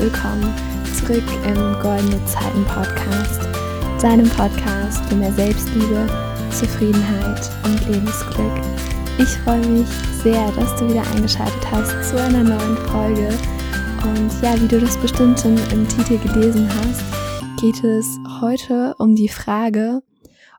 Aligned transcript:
Willkommen 0.00 0.54
zurück 0.94 1.28
im 1.44 1.78
Goldene 1.82 2.24
Zeiten 2.24 2.64
Podcast, 2.64 3.42
deinem 4.00 4.30
Podcast 4.30 5.04
für 5.04 5.14
mehr 5.14 5.30
Selbstliebe, 5.34 6.06
Zufriedenheit 6.50 7.50
und 7.64 7.86
Lebensglück. 7.86 8.62
Ich 9.18 9.28
freue 9.44 9.66
mich 9.66 9.86
sehr, 10.22 10.50
dass 10.52 10.74
du 10.76 10.88
wieder 10.88 11.06
eingeschaltet 11.10 11.70
hast 11.70 12.08
zu 12.08 12.18
einer 12.18 12.42
neuen 12.42 12.78
Folge. 12.88 13.28
Und 14.02 14.42
ja, 14.42 14.58
wie 14.58 14.68
du 14.68 14.80
das 14.80 14.96
bestimmt 14.96 15.38
schon 15.38 15.58
im 15.70 15.86
Titel 15.86 16.16
gelesen 16.16 16.66
hast, 16.76 17.60
geht 17.60 17.84
es 17.84 18.06
heute 18.40 18.94
um 18.98 19.14
die 19.14 19.28
Frage, 19.28 20.02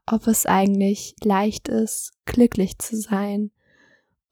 ob 0.05 0.27
es 0.27 0.45
eigentlich 0.45 1.15
leicht 1.23 1.67
ist, 1.67 2.11
glücklich 2.25 2.77
zu 2.77 2.95
sein. 2.95 3.49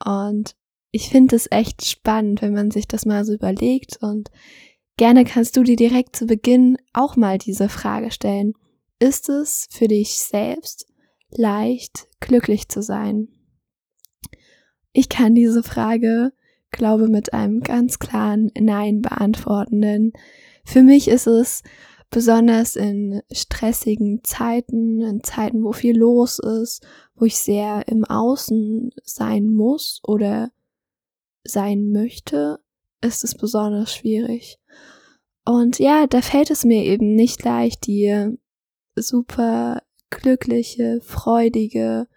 Und 0.05 0.55
ich 0.91 1.09
finde 1.09 1.35
es 1.35 1.47
echt 1.49 1.83
spannend, 1.83 2.43
wenn 2.43 2.53
man 2.53 2.69
sich 2.69 2.87
das 2.87 3.07
mal 3.07 3.25
so 3.25 3.33
überlegt 3.33 3.97
und 4.01 4.29
gerne 4.99 5.23
kannst 5.23 5.55
du 5.55 5.63
dir 5.63 5.77
direkt 5.77 6.17
zu 6.17 6.25
Beginn 6.25 6.77
auch 6.91 7.15
mal 7.15 7.37
diese 7.37 7.69
Frage 7.69 8.11
stellen. 8.11 8.51
Ist 8.99 9.29
es 9.29 9.65
für 9.71 9.87
dich 9.87 10.19
selbst 10.19 10.87
leicht, 11.31 12.09
glücklich 12.19 12.67
zu 12.67 12.81
sein? 12.81 13.29
Ich 14.91 15.07
kann 15.07 15.35
diese 15.35 15.63
Frage, 15.63 16.33
glaube, 16.71 17.07
mit 17.07 17.31
einem 17.31 17.61
ganz 17.61 17.99
klaren 17.99 18.51
Nein 18.59 19.01
beantworten, 19.01 19.81
denn 19.81 20.11
für 20.65 20.83
mich 20.83 21.07
ist 21.07 21.27
es 21.27 21.63
besonders 22.09 22.75
in 22.75 23.21
stressigen 23.31 24.21
Zeiten, 24.25 25.01
in 25.01 25.23
Zeiten, 25.23 25.63
wo 25.63 25.71
viel 25.71 25.97
los 25.97 26.39
ist, 26.39 26.85
wo 27.15 27.23
ich 27.23 27.37
sehr 27.37 27.87
im 27.87 28.03
Außen 28.03 28.91
sein 29.05 29.53
muss 29.53 30.01
oder 30.03 30.51
sein 31.45 31.89
möchte, 31.93 32.59
ist 33.01 33.23
es 33.23 33.35
besonders 33.35 33.93
schwierig. 33.93 34.59
Und 35.45 35.79
ja, 35.79 36.05
da 36.07 36.21
fällt 36.21 36.51
es 36.51 36.65
mir 36.65 36.83
eben 36.83 37.15
nicht 37.15 37.43
leicht, 37.43 37.87
die 37.87 38.37
super 38.95 39.81
glückliche, 40.09 40.99
freudige, 41.01 42.07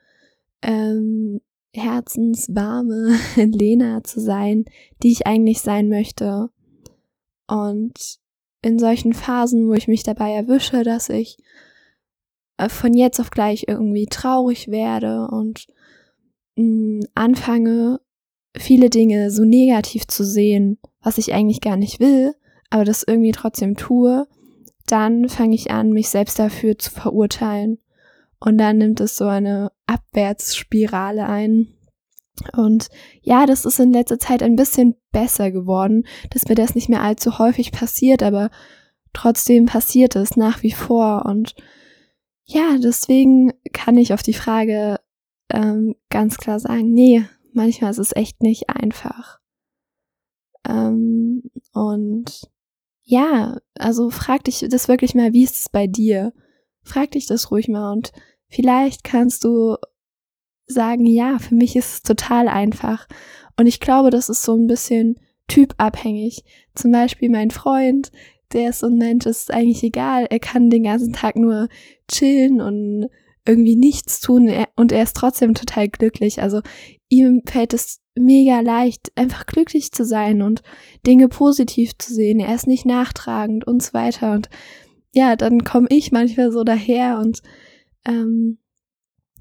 ähm, 0.63 1.41
herzenswarme 1.75 3.17
Lena 3.37 4.05
zu 4.05 4.21
sein, 4.21 4.65
die 5.03 5.13
ich 5.13 5.27
eigentlich 5.27 5.61
sein 5.61 5.89
möchte. 5.89 6.51
Und 7.49 8.19
in 8.63 8.79
solchen 8.79 9.13
Phasen, 9.13 9.69
wo 9.69 9.75
ich 9.75 9.89
mich 9.89 10.03
dabei 10.03 10.33
erwische, 10.33 10.85
dass 10.85 11.09
ich 11.09 11.37
äh, 12.59 12.69
von 12.69 12.95
jetzt 12.95 13.21
auf 13.21 13.31
gleich 13.31 13.65
irgendwie 13.67 14.07
traurig 14.07 14.69
werde 14.69 15.29
und 15.29 15.67
mh, 16.57 16.65
mm, 16.65 17.01
anfange, 17.15 18.01
viele 18.57 18.91
Dinge 18.91 19.31
so 19.31 19.45
negativ 19.45 20.07
zu 20.07 20.25
sehen, 20.25 20.79
was 21.03 21.19
ich 21.19 21.33
eigentlich 21.33 21.61
gar 21.61 21.77
nicht 21.77 22.01
will, 22.01 22.35
aber 22.71 22.85
das 22.85 23.05
irgendwie 23.07 23.33
trotzdem 23.33 23.77
tue, 23.77 24.27
dann 24.87 25.29
fange 25.29 25.55
ich 25.55 25.71
an, 25.71 25.91
mich 25.91 26.09
selbst 26.09 26.39
dafür 26.39 26.79
zu 26.79 26.91
verurteilen. 26.91 27.79
Und 28.41 28.59
dann 28.59 28.79
nimmt 28.79 29.01
es 29.01 29.17
so 29.17 29.27
eine 29.27 29.71
Abwärtsspirale 29.87 31.29
ein. 31.29 31.69
Und 32.57 32.89
ja, 33.21 33.47
das 33.47 33.65
ist 33.65 33.79
in 33.79 33.93
letzter 33.93 34.19
Zeit 34.19 34.43
ein 34.43 34.57
bisschen 34.57 34.97
besser 35.13 35.51
geworden, 35.53 36.05
dass 36.31 36.49
mir 36.49 36.55
das 36.55 36.75
nicht 36.75 36.89
mehr 36.89 37.03
allzu 37.03 37.39
häufig 37.39 37.71
passiert, 37.71 38.23
aber 38.23 38.51
trotzdem 39.13 39.67
passiert 39.67 40.17
es 40.17 40.37
nach 40.37 40.63
wie 40.63 40.73
vor. 40.73 41.25
Und 41.27 41.55
ja, 42.45 42.77
deswegen 42.83 43.53
kann 43.73 43.97
ich 43.97 44.13
auf 44.13 44.23
die 44.23 44.33
Frage 44.33 44.99
ähm, 45.51 45.95
ganz 46.11 46.37
klar 46.39 46.59
sagen, 46.59 46.93
nee, 46.93 47.25
manchmal 47.55 47.91
ist 47.91 47.99
es 47.99 48.15
echt 48.15 48.43
nicht 48.43 48.69
einfach. 48.69 49.41
Ähm, 50.69 51.43
und 51.73 52.51
ja, 53.03 53.59
also 53.75 54.11
frag 54.11 54.45
dich 54.45 54.65
das 54.69 54.89
wirklich 54.89 55.15
mal, 55.15 55.33
wie 55.33 55.45
ist 55.45 55.61
es 55.61 55.69
bei 55.69 55.87
dir? 55.87 56.33
Frag 56.83 57.13
dich 57.13 57.27
das 57.27 57.51
ruhig 57.51 57.69
mal 57.69 57.93
und 57.93 58.13
vielleicht 58.49 59.05
kannst 59.05 59.45
du 59.45 59.77
sagen, 60.67 61.07
ja, 61.07 61.39
für 61.39 61.55
mich 61.55 61.77
ist 61.77 61.93
es 61.93 62.03
total 62.03 62.49
einfach. 62.49 63.07
Und 63.59 63.67
ich 63.67 63.81
glaube, 63.81 64.11
das 64.11 64.29
ist 64.29 64.43
so 64.43 64.55
ein 64.55 64.67
bisschen 64.67 65.19
typabhängig. 65.49 66.45
Zum 66.75 66.93
Beispiel 66.93 67.29
mein 67.29 67.51
Freund, 67.51 68.11
der 68.53 68.71
ist 68.71 68.81
so 68.81 68.87
ein 68.87 68.97
Mensch, 68.97 69.27
ist 69.27 69.51
eigentlich 69.51 69.83
egal. 69.83 70.27
Er 70.31 70.39
kann 70.39 70.71
den 70.71 70.85
ganzen 70.85 71.13
Tag 71.13 71.37
nur 71.37 71.69
chillen 72.11 72.61
und 72.61 73.09
irgendwie 73.45 73.77
nichts 73.77 74.21
tun 74.21 74.49
und 74.77 74.93
er 74.93 75.03
ist 75.03 75.17
trotzdem 75.17 75.55
total 75.55 75.89
glücklich. 75.89 76.41
Also 76.41 76.61
ihm 77.13 77.43
fällt 77.47 77.75
es 77.75 78.01
mega 78.15 78.61
leicht, 78.61 79.13
einfach 79.17 79.45
glücklich 79.45 79.93
zu 79.93 80.05
sein 80.05 80.41
und 80.41 80.63
Dinge 81.07 81.29
positiv 81.29 81.93
zu 81.99 82.15
sehen. 82.15 82.41
Er 82.41 82.55
ist 82.55 82.67
nicht 82.67 82.87
nachtragend 82.87 83.67
und 83.67 83.83
so 83.83 83.93
weiter. 83.93 84.33
Und 84.33 84.49
ja, 85.13 85.37
dann 85.37 85.63
komme 85.63 85.89
ich 85.91 86.11
manchmal 86.11 86.51
so 86.51 86.65
daher 86.65 87.19
und 87.19 87.43
ähm, 88.07 88.59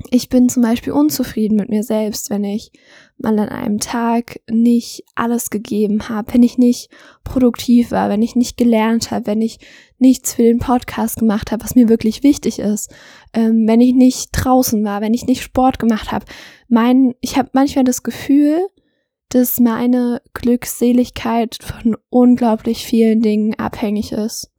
ich 0.09 0.29
bin 0.29 0.49
zum 0.49 0.63
Beispiel 0.63 0.93
unzufrieden 0.93 1.55
mit 1.57 1.69
mir 1.69 1.83
selbst, 1.83 2.29
wenn 2.29 2.43
ich 2.43 2.71
mal 3.17 3.37
an 3.37 3.49
einem 3.49 3.79
Tag 3.79 4.39
nicht 4.49 5.03
alles 5.15 5.49
gegeben 5.49 6.09
habe, 6.09 6.33
wenn 6.33 6.43
ich 6.43 6.57
nicht 6.57 6.89
produktiv 7.23 7.91
war, 7.91 8.09
wenn 8.09 8.21
ich 8.21 8.35
nicht 8.35 8.57
gelernt 8.57 9.11
habe, 9.11 9.27
wenn 9.27 9.41
ich 9.41 9.59
nichts 9.99 10.33
für 10.33 10.43
den 10.43 10.59
Podcast 10.59 11.17
gemacht 11.17 11.51
habe, 11.51 11.63
was 11.63 11.75
mir 11.75 11.89
wirklich 11.89 12.23
wichtig 12.23 12.59
ist, 12.59 12.91
ähm, 13.33 13.67
wenn 13.67 13.81
ich 13.81 13.93
nicht 13.93 14.29
draußen 14.31 14.83
war, 14.83 15.01
wenn 15.01 15.13
ich 15.13 15.27
nicht 15.27 15.43
Sport 15.43 15.77
gemacht 15.77 16.11
habe. 16.11 16.25
Mein, 16.67 17.13
ich 17.21 17.37
habe 17.37 17.49
manchmal 17.53 17.83
das 17.83 18.01
Gefühl, 18.01 18.67
dass 19.29 19.59
meine 19.59 20.21
Glückseligkeit 20.33 21.57
von 21.61 21.95
unglaublich 22.09 22.85
vielen 22.85 23.21
Dingen 23.21 23.53
abhängig 23.55 24.11
ist. 24.11 24.51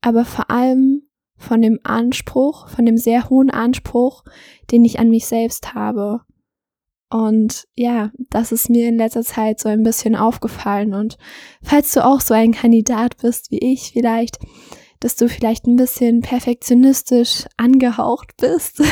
Aber 0.00 0.24
vor 0.24 0.50
allem 0.50 1.03
von 1.44 1.62
dem 1.62 1.78
Anspruch, 1.84 2.68
von 2.68 2.86
dem 2.86 2.96
sehr 2.96 3.28
hohen 3.30 3.50
Anspruch, 3.50 4.24
den 4.70 4.84
ich 4.84 4.98
an 4.98 5.10
mich 5.10 5.26
selbst 5.26 5.74
habe. 5.74 6.22
Und 7.10 7.68
ja, 7.76 8.10
das 8.30 8.50
ist 8.50 8.70
mir 8.70 8.88
in 8.88 8.96
letzter 8.96 9.22
Zeit 9.22 9.60
so 9.60 9.68
ein 9.68 9.84
bisschen 9.84 10.16
aufgefallen. 10.16 10.94
Und 10.94 11.16
falls 11.62 11.92
du 11.92 12.04
auch 12.04 12.20
so 12.20 12.34
ein 12.34 12.52
Kandidat 12.52 13.18
bist 13.18 13.50
wie 13.50 13.58
ich 13.58 13.92
vielleicht, 13.92 14.38
dass 15.00 15.16
du 15.16 15.28
vielleicht 15.28 15.66
ein 15.66 15.76
bisschen 15.76 16.22
perfektionistisch 16.22 17.44
angehaucht 17.56 18.36
bist 18.38 18.82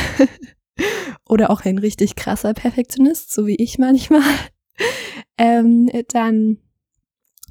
oder 1.27 1.49
auch 1.49 1.65
ein 1.65 1.77
richtig 1.77 2.15
krasser 2.15 2.53
Perfektionist, 2.53 3.33
so 3.33 3.47
wie 3.47 3.55
ich 3.55 3.77
manchmal, 3.77 4.21
ähm, 5.37 5.89
dann 6.09 6.59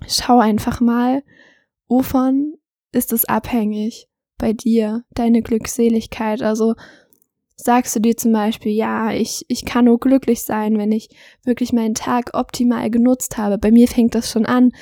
schau 0.06 0.38
einfach 0.38 0.80
mal, 0.80 1.22
wovon 1.88 2.54
ist 2.92 3.12
es 3.12 3.24
abhängig? 3.24 4.08
Bei 4.42 4.53
dir, 4.53 5.04
deine 5.14 5.41
Glückseligkeit? 5.41 6.42
Also 6.42 6.75
sagst 7.54 7.94
du 7.94 8.00
dir 8.00 8.16
zum 8.16 8.32
Beispiel, 8.32 8.72
ja, 8.72 9.12
ich, 9.12 9.44
ich 9.47 9.64
kann 9.64 9.84
nur 9.84 10.00
glücklich 10.00 10.42
sein, 10.42 10.78
wenn 10.78 10.91
ich 10.91 11.10
wirklich 11.44 11.72
meinen 11.72 11.94
Tag 11.94 12.30
optimal 12.34 12.91
genutzt 12.91 13.38
habe. 13.38 13.56
Bei 13.56 13.70
mir 13.70 13.86
fängt 13.86 14.16
das 14.16 14.31
schon 14.31 14.44
an, 14.44 14.72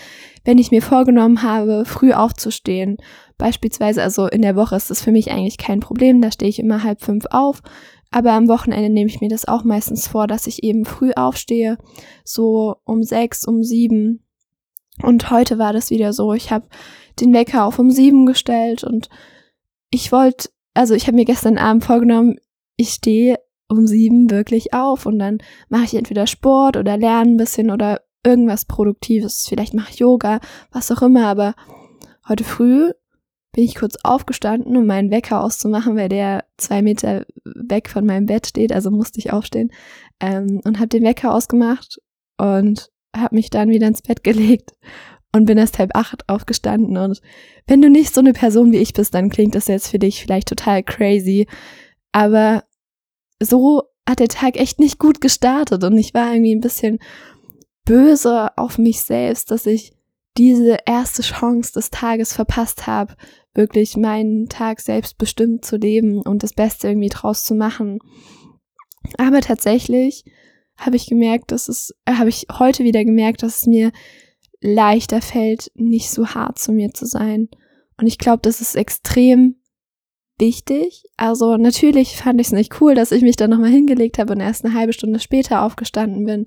wenn 0.44 0.56
ich 0.56 0.70
mir 0.70 0.81
vorgenommen 0.81 1.43
habe, 1.43 1.84
früh 1.84 2.12
aufzustehen. 2.12 2.97
Beispielsweise, 3.37 4.03
also 4.03 4.26
in 4.26 4.41
der 4.41 4.56
Woche 4.56 4.76
ist 4.76 4.91
das 4.91 5.03
für 5.03 5.12
mich 5.12 5.31
eigentlich 5.31 5.59
kein 5.59 5.81
Problem, 5.81 6.22
da 6.22 6.32
stehe 6.32 6.49
ich 6.49 6.59
immer 6.59 6.82
halb 6.82 7.03
fünf 7.03 7.26
auf. 7.31 7.62
Aber 8.10 8.32
am 8.32 8.49
Wochenende 8.49 8.88
nehme 8.88 9.10
ich 9.10 9.20
mir 9.20 9.28
das 9.28 9.47
auch 9.47 9.62
meistens 9.62 10.09
vor, 10.09 10.26
dass 10.26 10.47
ich 10.47 10.65
eben 10.65 10.87
früh 10.87 11.12
aufstehe, 11.15 11.76
so 12.25 12.76
um 12.84 13.03
sechs, 13.03 13.47
um 13.47 13.62
sieben. 13.62 14.25
Und 15.02 15.31
heute 15.31 15.58
war 15.58 15.75
das 15.75 15.90
wieder 15.90 16.14
so. 16.14 16.32
Ich 16.32 16.50
habe 16.50 16.67
den 17.20 17.34
Wecker 17.34 17.67
auf 17.67 17.79
um 17.79 17.90
sieben 17.90 18.25
gestellt 18.25 18.84
und 18.84 19.11
ich 19.90 20.12
wollte, 20.12 20.48
also 20.75 20.94
ich 20.94 21.06
habe 21.06 21.16
mir 21.16 21.25
gestern 21.25 21.58
Abend 21.58 21.84
vorgenommen, 21.84 22.37
ich 22.76 22.90
stehe 22.90 23.38
um 23.69 23.87
sieben 23.87 24.31
wirklich 24.31 24.72
auf 24.75 25.06
und 25.06 25.19
dann 25.19 25.38
mache 25.69 25.84
ich 25.84 25.94
entweder 25.94 26.26
Sport 26.26 26.76
oder 26.76 26.96
lerne 26.96 27.32
ein 27.32 27.37
bisschen 27.37 27.70
oder 27.70 28.00
irgendwas 28.25 28.64
Produktives. 28.64 29.46
Vielleicht 29.48 29.75
mache 29.75 29.90
ich 29.92 29.98
Yoga, 29.98 30.40
was 30.72 30.90
auch 30.90 31.02
immer, 31.02 31.26
aber 31.26 31.54
heute 32.28 32.44
früh 32.44 32.92
bin 33.52 33.64
ich 33.64 33.75
kurz 33.75 33.96
aufgestanden, 34.02 34.76
um 34.76 34.87
meinen 34.87 35.10
Wecker 35.10 35.42
auszumachen, 35.42 35.96
weil 35.96 36.08
der 36.08 36.44
zwei 36.56 36.82
Meter 36.82 37.26
weg 37.44 37.88
von 37.88 38.06
meinem 38.06 38.26
Bett 38.26 38.46
steht, 38.46 38.72
also 38.72 38.90
musste 38.90 39.19
ich 39.19 39.32
aufstehen 39.32 39.72
ähm, 40.20 40.60
und 40.64 40.78
habe 40.78 40.88
den 40.88 41.02
Wecker 41.04 41.34
ausgemacht 41.34 42.00
und 42.38 42.90
habe 43.16 43.34
mich 43.34 43.50
dann 43.50 43.70
wieder 43.70 43.88
ins 43.88 44.02
Bett 44.02 44.22
gelegt 44.22 44.72
und 45.32 45.44
bin 45.44 45.59
erst 45.59 45.79
halb 45.79 45.91
acht 45.94 46.29
aufgestanden. 46.29 46.97
Und 46.97 47.21
wenn 47.67 47.82
du 47.82 47.88
nicht 47.88 48.15
so 48.15 48.21
eine 48.21 48.32
Person 48.32 48.73
wie 48.73 48.79
ich 48.79 48.93
bist, 48.93 49.15
dann 49.15 49.31
klingt 49.31 49.55
das 49.55 49.69
jetzt 49.69 49.88
für 49.88 49.99
dich 49.99 50.23
vielleicht 50.23 50.49
total 50.49 50.82
crazy. 50.82 51.47
Aber 52.12 52.65
so 53.41 53.82
hat 54.09 54.19
der 54.19 54.29
Tag 54.29 54.56
echt 54.56 54.81
nicht 54.81 54.99
gut 54.99 55.21
gestartet 55.21 55.85
und 55.85 55.97
ich 55.97 56.15
war 56.15 56.32
irgendwie 56.32 56.55
ein 56.55 56.61
bisschen 56.61 56.99
böse 57.85 58.56
auf 58.56 58.79
mich 58.79 59.03
selbst, 59.03 59.50
dass 59.50 59.67
ich 59.67 59.93
diese 60.37 60.79
erste 60.87 61.23
Chance 61.23 61.73
des 61.73 61.91
Tages 61.91 62.32
verpasst 62.32 62.87
habe, 62.87 63.15
wirklich 63.55 63.97
meinen 63.97 64.49
Tag 64.49 64.81
selbstbestimmt 64.81 65.65
zu 65.65 65.77
leben 65.77 66.23
und 66.23 66.43
das 66.43 66.53
Beste 66.53 66.88
irgendwie 66.88 67.09
draus 67.09 67.44
zu 67.44 67.55
machen. 67.55 67.99
Aber 69.19 69.41
tatsächlich 69.41 70.25
habe 70.77 70.97
ich 70.97 71.06
gemerkt, 71.06 71.53
dass 71.53 71.69
es, 71.69 71.94
äh, 72.05 72.15
habe 72.15 72.29
ich 72.29 72.47
heute 72.59 72.85
wieder 72.85 73.05
gemerkt, 73.05 73.43
dass 73.43 73.62
es 73.62 73.67
mir 73.67 73.93
leichter 74.60 75.20
fällt, 75.22 75.70
nicht 75.74 76.10
so 76.10 76.28
hart 76.28 76.58
zu 76.58 76.72
mir 76.72 76.92
zu 76.92 77.06
sein. 77.06 77.48
Und 77.96 78.06
ich 78.06 78.18
glaube, 78.18 78.40
das 78.42 78.60
ist 78.60 78.76
extrem 78.76 79.56
wichtig. 80.38 81.04
Also 81.16 81.56
natürlich 81.56 82.16
fand 82.16 82.40
ich 82.40 82.48
es 82.48 82.52
nicht 82.52 82.80
cool, 82.80 82.94
dass 82.94 83.12
ich 83.12 83.22
mich 83.22 83.36
dann 83.36 83.50
nochmal 83.50 83.70
hingelegt 83.70 84.18
habe 84.18 84.32
und 84.32 84.40
erst 84.40 84.64
eine 84.64 84.74
halbe 84.74 84.92
Stunde 84.92 85.20
später 85.20 85.62
aufgestanden 85.62 86.24
bin. 86.24 86.46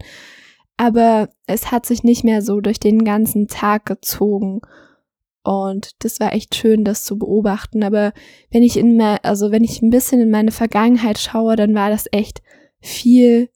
Aber 0.78 1.30
es 1.46 1.72
hat 1.72 1.86
sich 1.86 2.04
nicht 2.04 2.24
mehr 2.24 2.42
so 2.42 2.60
durch 2.60 2.80
den 2.80 3.06
ganzen 3.06 3.48
Tag 3.48 3.86
gezogen. 3.86 4.62
Und 5.44 5.92
das 6.04 6.20
war 6.20 6.34
echt 6.34 6.56
schön, 6.56 6.84
das 6.84 7.04
zu 7.04 7.18
beobachten. 7.18 7.84
Aber 7.84 8.14
wenn 8.50 8.64
ich 8.64 8.78
in 8.78 8.96
mehr, 8.96 9.24
also 9.24 9.52
wenn 9.52 9.64
ich 9.64 9.82
ein 9.82 9.90
bisschen 9.90 10.22
in 10.22 10.32
meine 10.32 10.52
Vergangenheit 10.52 11.20
schaue, 11.20 11.56
dann 11.56 11.76
war 11.76 11.90
das 11.90 12.08
echt 12.12 12.42
viel 12.80 13.50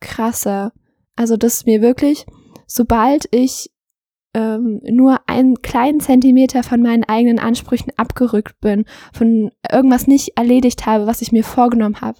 krasser. 0.00 0.72
Also, 1.16 1.36
dass 1.36 1.66
mir 1.66 1.80
wirklich, 1.80 2.26
sobald 2.66 3.28
ich 3.30 3.70
ähm, 4.34 4.80
nur 4.84 5.20
einen 5.28 5.62
kleinen 5.62 6.00
Zentimeter 6.00 6.62
von 6.62 6.82
meinen 6.82 7.04
eigenen 7.04 7.38
Ansprüchen 7.38 7.92
abgerückt 7.96 8.60
bin, 8.60 8.84
von 9.12 9.50
irgendwas 9.70 10.06
nicht 10.06 10.36
erledigt 10.36 10.86
habe, 10.86 11.06
was 11.06 11.22
ich 11.22 11.32
mir 11.32 11.44
vorgenommen 11.44 12.00
habe, 12.00 12.18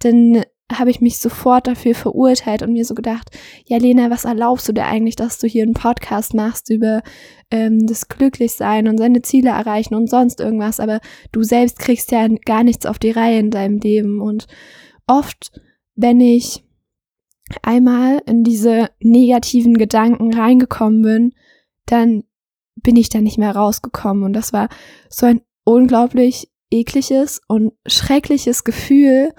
dann 0.00 0.42
habe 0.78 0.90
ich 0.90 1.00
mich 1.00 1.18
sofort 1.18 1.66
dafür 1.66 1.94
verurteilt 1.94 2.62
und 2.62 2.72
mir 2.72 2.84
so 2.84 2.94
gedacht, 2.94 3.30
ja 3.66 3.76
Lena, 3.76 4.10
was 4.10 4.24
erlaubst 4.24 4.68
du 4.68 4.72
dir 4.72 4.86
eigentlich, 4.86 5.16
dass 5.16 5.38
du 5.38 5.46
hier 5.46 5.64
einen 5.64 5.74
Podcast 5.74 6.34
machst 6.34 6.70
über 6.70 7.02
ähm, 7.50 7.86
das 7.86 8.08
Glücklichsein 8.08 8.88
und 8.88 8.98
seine 8.98 9.22
Ziele 9.22 9.50
erreichen 9.50 9.94
und 9.94 10.08
sonst 10.08 10.40
irgendwas, 10.40 10.80
aber 10.80 11.00
du 11.30 11.42
selbst 11.42 11.78
kriegst 11.78 12.10
ja 12.10 12.26
gar 12.44 12.64
nichts 12.64 12.86
auf 12.86 12.98
die 12.98 13.10
Reihe 13.10 13.38
in 13.38 13.50
deinem 13.50 13.78
Leben. 13.78 14.20
Und 14.20 14.46
oft, 15.06 15.52
wenn 15.94 16.20
ich 16.20 16.64
einmal 17.62 18.22
in 18.26 18.44
diese 18.44 18.88
negativen 19.00 19.74
Gedanken 19.74 20.32
reingekommen 20.32 21.02
bin, 21.02 21.32
dann 21.86 22.24
bin 22.76 22.96
ich 22.96 23.08
da 23.08 23.20
nicht 23.20 23.38
mehr 23.38 23.54
rausgekommen 23.54 24.24
und 24.24 24.32
das 24.32 24.52
war 24.52 24.68
so 25.08 25.26
ein 25.26 25.42
unglaublich 25.64 26.50
ekliges 26.70 27.40
und 27.48 27.72
schreckliches 27.86 28.64
Gefühl 28.64 29.32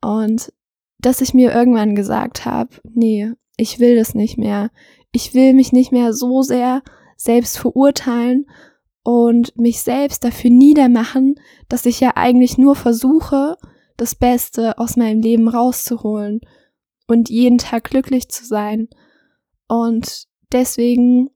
und 0.00 0.52
dass 0.98 1.20
ich 1.20 1.34
mir 1.34 1.52
irgendwann 1.52 1.94
gesagt 1.94 2.44
habe, 2.44 2.70
nee, 2.92 3.32
ich 3.56 3.78
will 3.78 3.96
das 3.96 4.14
nicht 4.14 4.36
mehr. 4.36 4.70
Ich 5.12 5.34
will 5.34 5.54
mich 5.54 5.72
nicht 5.72 5.92
mehr 5.92 6.12
so 6.12 6.42
sehr 6.42 6.82
selbst 7.16 7.58
verurteilen 7.58 8.46
und 9.02 9.56
mich 9.56 9.80
selbst 9.80 10.24
dafür 10.24 10.50
niedermachen, 10.50 11.36
dass 11.68 11.86
ich 11.86 12.00
ja 12.00 12.12
eigentlich 12.14 12.58
nur 12.58 12.76
versuche, 12.76 13.56
das 13.96 14.14
Beste 14.14 14.78
aus 14.78 14.96
meinem 14.96 15.20
Leben 15.20 15.48
rauszuholen 15.48 16.40
und 17.06 17.30
jeden 17.30 17.58
Tag 17.58 17.84
glücklich 17.84 18.28
zu 18.28 18.44
sein. 18.44 18.88
Und 19.66 20.26
deswegen 20.52 21.30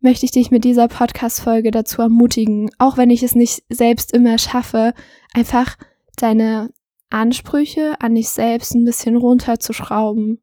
möchte 0.00 0.24
ich 0.24 0.32
dich 0.32 0.50
mit 0.50 0.64
dieser 0.64 0.88
Podcast-Folge 0.88 1.70
dazu 1.70 2.02
ermutigen, 2.02 2.70
auch 2.78 2.96
wenn 2.96 3.10
ich 3.10 3.22
es 3.22 3.34
nicht 3.34 3.64
selbst 3.68 4.12
immer 4.12 4.38
schaffe, 4.38 4.94
einfach 5.34 5.76
deine 6.16 6.70
Ansprüche 7.10 7.94
an 8.00 8.14
dich 8.14 8.30
selbst 8.30 8.74
ein 8.74 8.84
bisschen 8.84 9.16
runterzuschrauben 9.16 10.40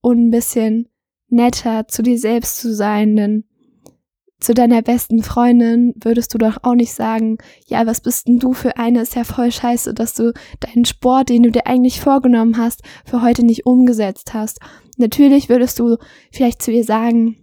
und 0.00 0.18
ein 0.18 0.30
bisschen 0.30 0.88
netter 1.28 1.88
zu 1.88 2.02
dir 2.02 2.18
selbst 2.18 2.58
zu 2.58 2.74
sein, 2.74 3.16
denn 3.16 3.44
zu 4.40 4.54
deiner 4.54 4.80
besten 4.80 5.22
Freundin 5.22 5.92
würdest 6.02 6.32
du 6.32 6.38
doch 6.38 6.58
auch 6.62 6.74
nicht 6.74 6.92
sagen, 6.92 7.36
ja, 7.66 7.86
was 7.86 8.00
bist 8.00 8.26
denn 8.26 8.38
du 8.38 8.54
für 8.54 8.78
eine, 8.78 9.02
ist 9.02 9.14
ja 9.14 9.24
voll 9.24 9.52
scheiße, 9.52 9.92
dass 9.92 10.14
du 10.14 10.32
deinen 10.60 10.86
Sport, 10.86 11.28
den 11.28 11.42
du 11.42 11.50
dir 11.50 11.66
eigentlich 11.66 12.00
vorgenommen 12.00 12.56
hast, 12.56 12.82
für 13.04 13.22
heute 13.22 13.44
nicht 13.44 13.66
umgesetzt 13.66 14.32
hast. 14.32 14.58
Natürlich 14.96 15.50
würdest 15.50 15.78
du 15.78 15.98
vielleicht 16.32 16.62
zu 16.62 16.72
ihr 16.72 16.84
sagen, 16.84 17.36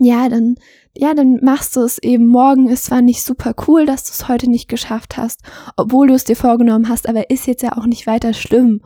ja, 0.00 0.28
dann 0.28 0.56
ja, 0.94 1.14
dann 1.14 1.38
machst 1.42 1.74
du 1.76 1.80
es 1.80 1.98
eben 1.98 2.26
morgen. 2.26 2.68
Ist 2.68 2.84
zwar 2.84 3.00
nicht 3.00 3.22
super 3.22 3.54
cool, 3.66 3.86
dass 3.86 4.04
du 4.04 4.10
es 4.10 4.28
heute 4.28 4.50
nicht 4.50 4.68
geschafft 4.68 5.16
hast, 5.16 5.40
obwohl 5.76 6.08
du 6.08 6.14
es 6.14 6.24
dir 6.24 6.36
vorgenommen 6.36 6.88
hast, 6.88 7.08
aber 7.08 7.30
ist 7.30 7.46
jetzt 7.46 7.62
ja 7.62 7.76
auch 7.76 7.86
nicht 7.86 8.06
weiter 8.06 8.34
schlimm. 8.34 8.82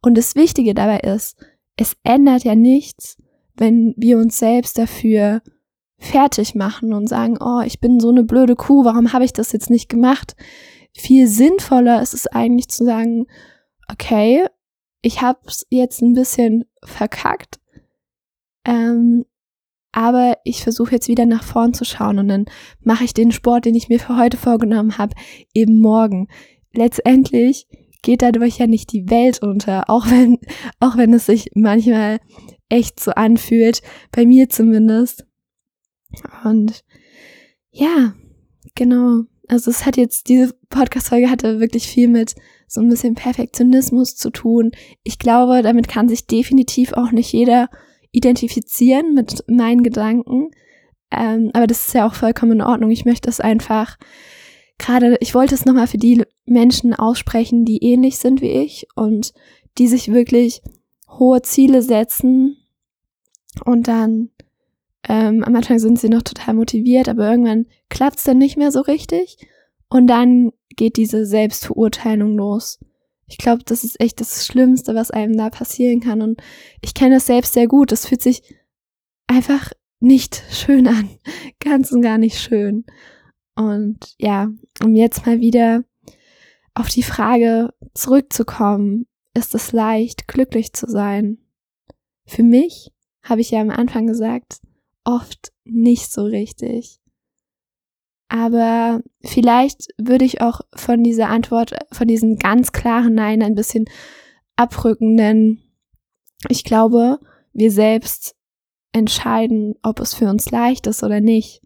Und 0.00 0.16
das 0.16 0.36
Wichtige 0.36 0.74
dabei 0.74 1.00
ist, 1.00 1.36
es 1.76 1.96
ändert 2.04 2.44
ja 2.44 2.54
nichts, 2.54 3.16
wenn 3.56 3.94
wir 3.96 4.18
uns 4.18 4.38
selbst 4.38 4.78
dafür 4.78 5.42
fertig 5.98 6.54
machen 6.54 6.92
und 6.92 7.08
sagen, 7.08 7.38
oh, 7.40 7.60
ich 7.64 7.80
bin 7.80 7.98
so 7.98 8.10
eine 8.10 8.22
blöde 8.22 8.54
Kuh, 8.54 8.84
warum 8.84 9.12
habe 9.12 9.24
ich 9.24 9.32
das 9.32 9.50
jetzt 9.50 9.68
nicht 9.68 9.88
gemacht? 9.88 10.36
Viel 10.96 11.26
sinnvoller 11.26 12.00
ist 12.00 12.14
es 12.14 12.28
eigentlich 12.28 12.68
zu 12.68 12.84
sagen, 12.84 13.26
okay, 13.90 14.46
ich 15.02 15.22
habe 15.22 15.40
es 15.46 15.66
jetzt 15.70 16.02
ein 16.02 16.12
bisschen 16.12 16.64
verkackt, 16.84 17.58
ähm, 18.64 19.24
aber 19.92 20.36
ich 20.44 20.62
versuche 20.62 20.92
jetzt 20.92 21.08
wieder 21.08 21.26
nach 21.26 21.42
vorn 21.42 21.74
zu 21.74 21.84
schauen 21.84 22.18
und 22.18 22.28
dann 22.28 22.46
mache 22.82 23.04
ich 23.04 23.14
den 23.14 23.32
Sport, 23.32 23.64
den 23.64 23.74
ich 23.74 23.88
mir 23.88 24.00
für 24.00 24.16
heute 24.16 24.36
vorgenommen 24.36 24.98
habe, 24.98 25.14
eben 25.54 25.78
morgen. 25.78 26.28
Letztendlich 26.72 27.66
geht 28.02 28.22
dadurch 28.22 28.58
ja 28.58 28.66
nicht 28.66 28.92
die 28.92 29.10
Welt 29.10 29.42
unter, 29.42 29.88
auch 29.88 30.06
wenn, 30.10 30.38
auch 30.80 30.96
wenn 30.96 31.12
es 31.14 31.26
sich 31.26 31.50
manchmal 31.54 32.20
echt 32.68 33.00
so 33.00 33.12
anfühlt, 33.12 33.82
bei 34.12 34.26
mir 34.26 34.48
zumindest. 34.48 35.26
Und 36.44 36.84
ja, 37.70 38.14
genau. 38.74 39.22
Also 39.48 39.70
es 39.70 39.86
hat 39.86 39.96
jetzt, 39.96 40.28
diese 40.28 40.54
Podcast-Folge 40.68 41.30
hatte 41.30 41.60
wirklich 41.60 41.86
viel 41.86 42.08
mit 42.08 42.34
so 42.66 42.82
ein 42.82 42.88
bisschen 42.88 43.14
Perfektionismus 43.14 44.14
zu 44.14 44.30
tun. 44.30 44.72
Ich 45.02 45.18
glaube, 45.18 45.62
damit 45.62 45.88
kann 45.88 46.08
sich 46.08 46.26
definitiv 46.26 46.92
auch 46.92 47.12
nicht 47.12 47.32
jeder 47.32 47.70
identifizieren 48.12 49.14
mit 49.14 49.44
meinen 49.48 49.82
Gedanken. 49.82 50.50
Ähm, 51.10 51.50
aber 51.54 51.66
das 51.66 51.88
ist 51.88 51.94
ja 51.94 52.06
auch 52.06 52.14
vollkommen 52.14 52.52
in 52.52 52.62
Ordnung. 52.62 52.90
Ich 52.90 53.04
möchte 53.04 53.28
es 53.28 53.40
einfach 53.40 53.96
gerade, 54.78 55.16
ich 55.20 55.34
wollte 55.34 55.54
es 55.54 55.64
nochmal 55.64 55.86
für 55.86 55.98
die 55.98 56.24
Menschen 56.46 56.94
aussprechen, 56.94 57.64
die 57.64 57.82
ähnlich 57.82 58.18
sind 58.18 58.40
wie 58.40 58.50
ich 58.50 58.86
und 58.94 59.32
die 59.76 59.88
sich 59.88 60.12
wirklich 60.12 60.62
hohe 61.08 61.42
Ziele 61.42 61.82
setzen 61.82 62.56
und 63.64 63.88
dann 63.88 64.30
ähm, 65.08 65.44
am 65.44 65.54
Anfang 65.56 65.78
sind 65.78 65.98
sie 65.98 66.08
noch 66.08 66.22
total 66.22 66.54
motiviert, 66.54 67.08
aber 67.08 67.30
irgendwann 67.30 67.66
klappt 67.88 68.18
es 68.18 68.24
dann 68.24 68.38
nicht 68.38 68.56
mehr 68.56 68.72
so 68.72 68.80
richtig 68.80 69.38
und 69.88 70.06
dann 70.06 70.52
geht 70.76 70.96
diese 70.96 71.26
Selbstverurteilung 71.26 72.36
los. 72.36 72.78
Ich 73.28 73.38
glaube, 73.38 73.62
das 73.64 73.84
ist 73.84 74.00
echt 74.00 74.20
das 74.20 74.46
Schlimmste, 74.46 74.94
was 74.94 75.10
einem 75.10 75.36
da 75.36 75.50
passieren 75.50 76.00
kann. 76.00 76.22
Und 76.22 76.40
ich 76.82 76.94
kenne 76.94 77.16
das 77.16 77.26
selbst 77.26 77.52
sehr 77.52 77.68
gut. 77.68 77.92
Das 77.92 78.06
fühlt 78.06 78.22
sich 78.22 78.42
einfach 79.26 79.72
nicht 80.00 80.42
schön 80.50 80.86
an. 80.86 81.10
Ganz 81.60 81.92
und 81.92 82.02
gar 82.02 82.18
nicht 82.18 82.38
schön. 82.38 82.84
Und 83.54 84.14
ja, 84.18 84.48
um 84.82 84.94
jetzt 84.94 85.26
mal 85.26 85.40
wieder 85.40 85.84
auf 86.74 86.88
die 86.88 87.02
Frage 87.02 87.74
zurückzukommen, 87.94 89.06
ist 89.34 89.54
es 89.54 89.72
leicht, 89.72 90.28
glücklich 90.28 90.72
zu 90.72 90.88
sein? 90.88 91.38
Für 92.26 92.42
mich, 92.42 92.92
habe 93.22 93.40
ich 93.40 93.50
ja 93.50 93.60
am 93.60 93.70
Anfang 93.70 94.06
gesagt, 94.06 94.60
oft 95.04 95.52
nicht 95.64 96.12
so 96.12 96.24
richtig. 96.24 97.00
Aber 98.28 99.00
vielleicht 99.22 99.88
würde 99.96 100.24
ich 100.24 100.42
auch 100.42 100.60
von 100.74 101.02
dieser 101.02 101.28
Antwort, 101.28 101.74
von 101.92 102.06
diesem 102.06 102.36
ganz 102.36 102.72
klaren 102.72 103.14
Nein 103.14 103.42
ein 103.42 103.54
bisschen 103.54 103.86
abrücken, 104.56 105.16
denn 105.16 105.60
ich 106.48 106.64
glaube, 106.64 107.18
wir 107.52 107.70
selbst 107.70 108.36
entscheiden, 108.92 109.74
ob 109.82 110.00
es 110.00 110.14
für 110.14 110.28
uns 110.28 110.50
leicht 110.50 110.86
ist 110.86 111.02
oder 111.02 111.20
nicht. 111.20 111.62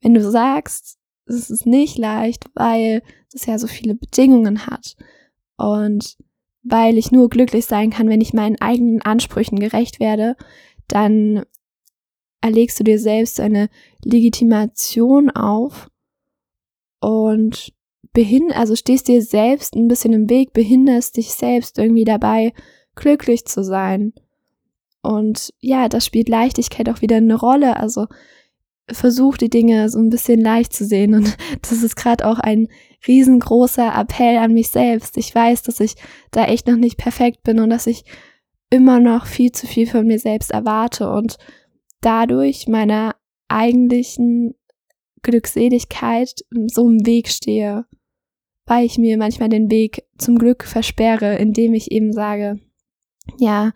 Wenn 0.00 0.14
du 0.14 0.28
sagst, 0.28 0.98
es 1.26 1.50
ist 1.50 1.66
nicht 1.66 1.98
leicht, 1.98 2.46
weil 2.54 3.02
es 3.32 3.46
ja 3.46 3.58
so 3.58 3.66
viele 3.66 3.94
Bedingungen 3.94 4.66
hat 4.66 4.96
und 5.56 6.16
weil 6.62 6.96
ich 6.96 7.10
nur 7.10 7.28
glücklich 7.28 7.66
sein 7.66 7.90
kann, 7.90 8.08
wenn 8.08 8.20
ich 8.20 8.32
meinen 8.32 8.60
eigenen 8.60 9.02
Ansprüchen 9.02 9.58
gerecht 9.58 10.00
werde, 10.00 10.36
dann 10.88 11.44
erlegst 12.42 12.78
du 12.78 12.84
dir 12.84 12.98
selbst 12.98 13.40
eine 13.40 13.68
Legitimation 14.04 15.30
auf 15.30 15.88
und 17.00 17.72
behind 18.12 18.56
also 18.56 18.76
stehst 18.76 19.08
dir 19.08 19.22
selbst 19.22 19.74
ein 19.74 19.88
bisschen 19.88 20.12
im 20.12 20.28
Weg, 20.28 20.52
behinderst 20.52 21.16
dich 21.16 21.32
selbst 21.32 21.78
irgendwie 21.78 22.04
dabei, 22.04 22.52
glücklich 22.94 23.46
zu 23.46 23.64
sein. 23.64 24.12
Und 25.02 25.52
ja, 25.60 25.88
das 25.88 26.06
spielt 26.06 26.28
Leichtigkeit 26.28 26.88
auch 26.88 27.00
wieder 27.00 27.16
eine 27.16 27.34
Rolle. 27.34 27.76
Also 27.76 28.06
versuch 28.90 29.36
die 29.36 29.50
Dinge 29.50 29.88
so 29.88 29.98
ein 29.98 30.10
bisschen 30.10 30.40
leicht 30.40 30.72
zu 30.72 30.84
sehen. 30.84 31.14
Und 31.14 31.36
das 31.62 31.82
ist 31.82 31.96
gerade 31.96 32.26
auch 32.26 32.38
ein 32.38 32.68
riesengroßer 33.06 33.92
Appell 33.94 34.36
an 34.36 34.52
mich 34.52 34.68
selbst. 34.68 35.16
Ich 35.16 35.34
weiß, 35.34 35.62
dass 35.62 35.80
ich 35.80 35.94
da 36.30 36.44
echt 36.44 36.66
noch 36.66 36.76
nicht 36.76 36.98
perfekt 36.98 37.42
bin 37.42 37.58
und 37.58 37.70
dass 37.70 37.86
ich 37.86 38.04
immer 38.70 39.00
noch 39.00 39.26
viel 39.26 39.52
zu 39.52 39.66
viel 39.66 39.86
von 39.86 40.06
mir 40.06 40.18
selbst 40.18 40.50
erwarte 40.50 41.10
und 41.10 41.36
dadurch 42.02 42.68
meiner 42.68 43.16
eigentlichen 43.48 44.54
Glückseligkeit 45.22 46.44
so 46.66 46.88
im 46.88 47.06
Weg 47.06 47.28
stehe, 47.28 47.86
weil 48.66 48.84
ich 48.84 48.98
mir 48.98 49.16
manchmal 49.16 49.48
den 49.48 49.70
Weg 49.70 50.04
zum 50.18 50.36
Glück 50.36 50.64
versperre, 50.64 51.36
indem 51.36 51.74
ich 51.74 51.90
eben 51.90 52.12
sage, 52.12 52.60
ja, 53.38 53.72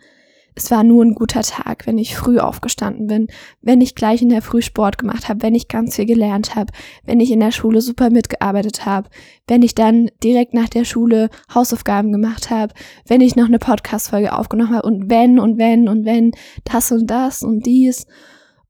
es 0.58 0.70
war 0.70 0.82
nur 0.82 1.04
ein 1.04 1.14
guter 1.14 1.42
Tag, 1.42 1.86
wenn 1.86 1.98
ich 1.98 2.16
früh 2.16 2.38
aufgestanden 2.38 3.06
bin, 3.06 3.26
wenn 3.60 3.82
ich 3.82 3.94
gleich 3.94 4.22
in 4.22 4.30
der 4.30 4.40
Früh 4.40 4.62
Sport 4.62 4.96
gemacht 4.96 5.28
habe, 5.28 5.42
wenn 5.42 5.54
ich 5.54 5.68
ganz 5.68 5.96
viel 5.96 6.06
gelernt 6.06 6.56
habe, 6.56 6.72
wenn 7.04 7.20
ich 7.20 7.30
in 7.30 7.40
der 7.40 7.52
Schule 7.52 7.82
super 7.82 8.08
mitgearbeitet 8.08 8.86
habe, 8.86 9.10
wenn 9.46 9.62
ich 9.62 9.74
dann 9.74 10.10
direkt 10.24 10.54
nach 10.54 10.70
der 10.70 10.86
Schule 10.86 11.28
Hausaufgaben 11.54 12.10
gemacht 12.10 12.48
habe, 12.48 12.72
wenn 13.06 13.20
ich 13.20 13.36
noch 13.36 13.46
eine 13.46 13.58
Podcast-Folge 13.58 14.36
aufgenommen 14.36 14.74
habe 14.74 14.88
und 14.88 15.10
wenn 15.10 15.38
und 15.38 15.58
wenn 15.58 15.90
und 15.90 16.06
wenn 16.06 16.32
das 16.64 16.90
und 16.90 17.06
das 17.06 17.42
und 17.42 17.66
dies. 17.66 18.06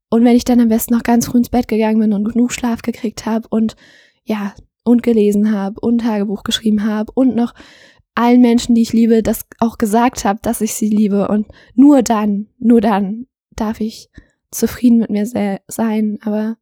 Und 0.09 0.25
wenn 0.25 0.35
ich 0.35 0.45
dann 0.45 0.59
am 0.59 0.69
besten 0.69 0.93
noch 0.93 1.03
ganz 1.03 1.27
früh 1.27 1.37
ins 1.37 1.49
Bett 1.49 1.69
gegangen 1.69 1.99
bin 1.99 2.11
und 2.11 2.29
genug 2.29 2.51
Schlaf 2.51 2.81
gekriegt 2.81 3.25
habe 3.25 3.47
und 3.49 3.77
ja, 4.25 4.53
und 4.83 5.03
gelesen 5.03 5.53
habe 5.53 5.79
und 5.79 5.99
Tagebuch 5.99 6.43
geschrieben 6.43 6.85
habe 6.85 7.11
und 7.13 7.35
noch 7.35 7.53
allen 8.17 8.41
Menschen, 8.41 8.73
die 8.73 8.81
ich 8.81 8.93
liebe, 8.93 9.21
das 9.21 9.45
auch 9.59 9.77
gesagt 9.77 10.25
habe, 10.25 10.39
dass 10.41 10.61
ich 10.61 10.73
sie 10.73 10.89
liebe. 10.89 11.27
Und 11.27 11.47
nur 11.75 12.01
dann, 12.01 12.47
nur 12.57 12.81
dann 12.81 13.27
darf 13.55 13.79
ich 13.79 14.09
zufrieden 14.49 14.97
mit 14.97 15.09
mir 15.09 15.25
sein. 15.67 16.17
Aber 16.21 16.57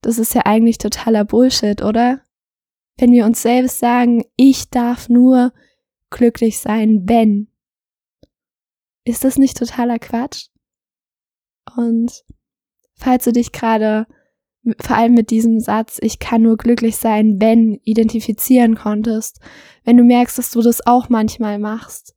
das 0.00 0.18
ist 0.18 0.34
ja 0.34 0.42
eigentlich 0.44 0.78
totaler 0.78 1.24
Bullshit, 1.24 1.82
oder? 1.82 2.20
Wenn 2.98 3.12
wir 3.12 3.24
uns 3.26 3.42
selbst 3.42 3.78
sagen, 3.78 4.24
ich 4.36 4.70
darf 4.70 5.08
nur 5.08 5.52
glücklich 6.10 6.58
sein, 6.58 7.02
wenn. 7.06 7.48
Ist 9.04 9.24
das 9.24 9.38
nicht 9.38 9.56
totaler 9.56 9.98
Quatsch? 9.98 10.48
Und 11.76 12.24
falls 12.94 13.24
du 13.24 13.32
dich 13.32 13.52
gerade 13.52 14.06
vor 14.80 14.96
allem 14.96 15.14
mit 15.14 15.30
diesem 15.30 15.58
Satz, 15.58 15.98
ich 16.00 16.18
kann 16.18 16.42
nur 16.42 16.56
glücklich 16.56 16.96
sein, 16.96 17.40
wenn, 17.40 17.80
identifizieren 17.82 18.76
konntest, 18.76 19.40
wenn 19.84 19.96
du 19.96 20.04
merkst, 20.04 20.38
dass 20.38 20.50
du 20.50 20.62
das 20.62 20.86
auch 20.86 21.08
manchmal 21.08 21.58
machst 21.58 22.14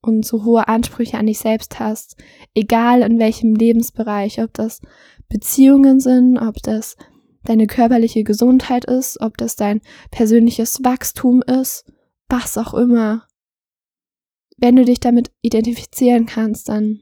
und 0.00 0.24
so 0.24 0.44
hohe 0.44 0.68
Ansprüche 0.68 1.18
an 1.18 1.26
dich 1.26 1.38
selbst 1.38 1.78
hast, 1.78 2.16
egal 2.54 3.02
in 3.02 3.18
welchem 3.18 3.54
Lebensbereich, 3.54 4.40
ob 4.40 4.54
das 4.54 4.80
Beziehungen 5.28 6.00
sind, 6.00 6.38
ob 6.38 6.62
das 6.62 6.96
deine 7.44 7.66
körperliche 7.66 8.24
Gesundheit 8.24 8.84
ist, 8.86 9.20
ob 9.20 9.36
das 9.36 9.56
dein 9.56 9.80
persönliches 10.10 10.82
Wachstum 10.82 11.42
ist, 11.42 11.84
was 12.28 12.56
auch 12.56 12.74
immer. 12.74 13.26
Wenn 14.56 14.76
du 14.76 14.84
dich 14.84 15.00
damit 15.00 15.30
identifizieren 15.42 16.26
kannst, 16.26 16.68
dann 16.68 17.00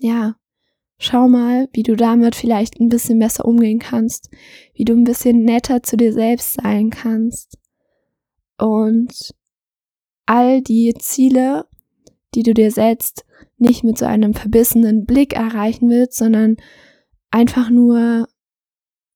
ja, 0.00 0.36
Schau 0.98 1.28
mal, 1.28 1.68
wie 1.72 1.82
du 1.82 1.96
damit 1.96 2.34
vielleicht 2.36 2.80
ein 2.80 2.88
bisschen 2.88 3.18
besser 3.18 3.44
umgehen 3.44 3.78
kannst, 3.78 4.30
wie 4.74 4.84
du 4.84 4.94
ein 4.94 5.04
bisschen 5.04 5.44
netter 5.44 5.82
zu 5.82 5.96
dir 5.96 6.12
selbst 6.12 6.54
sein 6.54 6.90
kannst. 6.90 7.58
Und 8.58 9.34
all 10.26 10.62
die 10.62 10.94
Ziele, 10.98 11.66
die 12.34 12.42
du 12.42 12.54
dir 12.54 12.70
setzt, 12.70 13.24
nicht 13.58 13.84
mit 13.84 13.98
so 13.98 14.06
einem 14.06 14.34
verbissenen 14.34 15.04
Blick 15.04 15.34
erreichen 15.34 15.90
willst, 15.90 16.16
sondern 16.16 16.56
einfach 17.30 17.70
nur, 17.70 18.28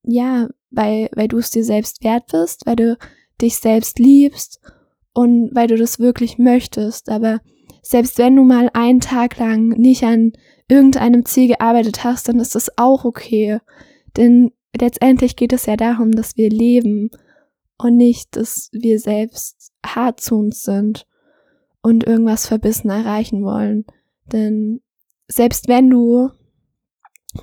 ja, 0.03 0.49
weil, 0.71 1.09
weil 1.15 1.27
du 1.27 1.37
es 1.37 1.49
dir 1.49 1.63
selbst 1.63 2.03
wert 2.03 2.27
bist, 2.31 2.65
weil 2.65 2.75
du 2.75 2.97
dich 3.41 3.57
selbst 3.57 3.99
liebst 3.99 4.59
und 5.13 5.53
weil 5.53 5.67
du 5.67 5.77
das 5.77 5.99
wirklich 5.99 6.37
möchtest. 6.37 7.09
Aber 7.09 7.39
selbst 7.81 8.17
wenn 8.17 8.35
du 8.35 8.43
mal 8.43 8.69
einen 8.73 8.99
Tag 8.99 9.37
lang 9.37 9.69
nicht 9.69 10.03
an 10.03 10.33
irgendeinem 10.67 11.25
Ziel 11.25 11.47
gearbeitet 11.47 12.03
hast, 12.03 12.27
dann 12.27 12.39
ist 12.39 12.55
das 12.55 12.77
auch 12.77 13.05
okay. 13.05 13.59
Denn 14.17 14.51
letztendlich 14.79 15.35
geht 15.35 15.53
es 15.53 15.65
ja 15.65 15.75
darum, 15.75 16.11
dass 16.11 16.37
wir 16.37 16.49
leben 16.49 17.09
und 17.77 17.97
nicht, 17.97 18.35
dass 18.35 18.69
wir 18.71 18.99
selbst 18.99 19.71
hart 19.85 20.19
zu 20.19 20.35
uns 20.35 20.63
sind 20.63 21.07
und 21.81 22.05
irgendwas 22.05 22.47
verbissen 22.47 22.89
erreichen 22.89 23.43
wollen. 23.43 23.85
Denn 24.31 24.81
selbst 25.27 25.67
wenn 25.67 25.89
du 25.89 26.29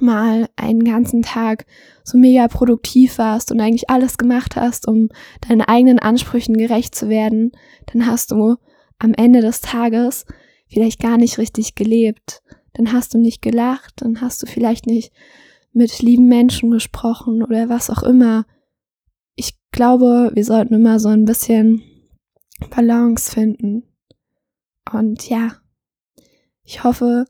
mal 0.01 0.49
einen 0.57 0.85
ganzen 0.85 1.23
Tag 1.23 1.65
so 2.05 2.19
mega 2.19 2.49
produktiv 2.49 3.19
warst 3.19 3.53
und 3.53 3.61
eigentlich 3.61 3.89
alles 3.89 4.19
gemacht 4.19 4.57
hast, 4.57 4.89
um 4.89 5.09
deinen 5.49 5.63
eigenen 5.63 5.99
Ansprüchen 5.99 6.57
gerecht 6.57 6.95
zu 6.95 7.09
werden, 7.09 7.53
dann 7.87 8.07
hast 8.07 8.33
du 8.33 8.57
am 8.99 9.15
Ende 9.15 9.41
des 9.41 9.61
Tages 9.61 10.27
vielleicht 10.69 11.01
gar 11.01 11.17
nicht 11.17 11.39
richtig 11.39 11.75
gelebt 11.75 12.43
dann 12.77 12.93
hast 12.93 13.15
du 13.15 13.19
nicht 13.19 13.41
gelacht, 13.41 13.95
dann 13.97 14.21
hast 14.21 14.43
du 14.43 14.47
vielleicht 14.47 14.87
nicht 14.87 15.11
mit 15.73 16.01
lieben 16.03 16.27
Menschen 16.29 16.71
gesprochen 16.71 17.43
oder 17.43 17.69
was 17.69 17.89
auch 17.91 18.03
immer. 18.03 18.45
Ich 19.35 19.55
glaube, 19.73 20.31
wir 20.35 20.45
sollten 20.45 20.75
immer 20.75 21.01
so 21.01 21.09
ein 21.09 21.25
bisschen 21.25 21.83
Balance 22.71 23.31
finden. 23.31 23.85
Und 24.93 25.29
ja, 25.29 25.57
ich 26.65 26.85
hoffe, 26.85 27.25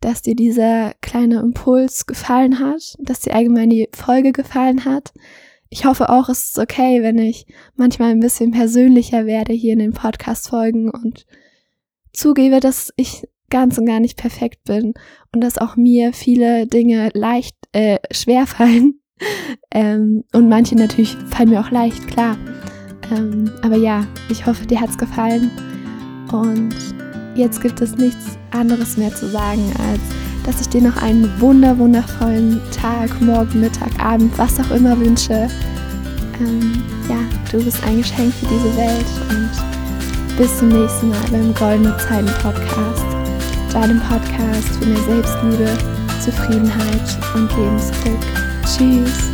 dass 0.00 0.22
dir 0.22 0.36
dieser 0.36 0.92
kleine 1.00 1.40
Impuls 1.40 2.04
gefallen 2.04 2.58
hat, 2.58 2.96
dass 2.98 3.20
dir 3.20 3.34
allgemein 3.34 3.70
die 3.70 3.88
Folge 3.94 4.32
gefallen 4.32 4.84
hat. 4.84 5.14
Ich 5.74 5.84
hoffe 5.84 6.08
auch, 6.08 6.28
es 6.28 6.50
ist 6.50 6.58
okay, 6.60 7.02
wenn 7.02 7.18
ich 7.18 7.46
manchmal 7.74 8.12
ein 8.12 8.20
bisschen 8.20 8.52
persönlicher 8.52 9.26
werde 9.26 9.52
hier 9.52 9.72
in 9.72 9.80
den 9.80 9.92
Podcast-Folgen 9.92 10.88
und 10.88 11.26
zugebe, 12.12 12.60
dass 12.60 12.92
ich 12.94 13.26
ganz 13.50 13.76
und 13.76 13.84
gar 13.84 13.98
nicht 13.98 14.16
perfekt 14.16 14.62
bin 14.62 14.94
und 15.32 15.40
dass 15.40 15.58
auch 15.58 15.74
mir 15.74 16.12
viele 16.12 16.68
Dinge 16.68 17.10
leicht, 17.12 17.56
äh, 17.72 17.98
schwer 18.12 18.46
fallen. 18.46 19.00
ähm, 19.72 20.22
und 20.32 20.48
manche 20.48 20.76
natürlich 20.76 21.16
fallen 21.34 21.50
mir 21.50 21.58
auch 21.58 21.72
leicht, 21.72 22.06
klar. 22.06 22.38
Ähm, 23.10 23.50
aber 23.62 23.76
ja, 23.76 24.06
ich 24.30 24.46
hoffe, 24.46 24.66
dir 24.66 24.80
hat's 24.80 24.96
gefallen. 24.96 25.50
Und 26.30 26.76
jetzt 27.34 27.60
gibt 27.60 27.80
es 27.80 27.96
nichts 27.96 28.38
anderes 28.52 28.96
mehr 28.96 29.12
zu 29.12 29.26
sagen, 29.26 29.72
als 29.90 30.33
dass 30.44 30.60
ich 30.60 30.68
dir 30.68 30.82
noch 30.82 30.96
einen 31.02 31.30
wunder, 31.40 31.76
wundervollen 31.78 32.60
Tag, 32.70 33.20
Morgen, 33.20 33.60
Mittag, 33.60 33.90
Abend, 33.98 34.36
was 34.38 34.60
auch 34.60 34.70
immer 34.70 34.98
wünsche. 34.98 35.48
Ähm, 36.40 36.82
ja, 37.08 37.16
du 37.50 37.64
bist 37.64 37.82
ein 37.84 37.98
Geschenk 37.98 38.32
für 38.34 38.46
diese 38.46 38.76
Welt 38.76 39.06
und 39.30 40.36
bis 40.36 40.58
zum 40.58 40.68
nächsten 40.68 41.08
Mal 41.10 41.24
beim 41.30 41.54
Goldene 41.54 41.96
Zeiten 41.98 42.30
Podcast 42.42 43.14
deinem 43.74 44.00
Podcast 44.02 44.76
für 44.78 44.86
mehr 44.86 45.02
Selbstliebe, 45.02 45.68
Zufriedenheit 46.24 47.18
und 47.34 47.50
Lebensglück. 47.56 48.20
Tschüss. 48.64 49.33